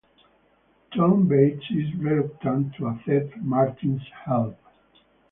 [0.95, 4.57] Tom Bates is reluctant to accept Martin's help.